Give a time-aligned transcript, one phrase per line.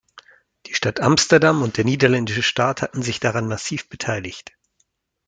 [0.65, 4.51] Die Stadt Amsterdam und der niederländische Staat hatten sich daran massiv beteiligt.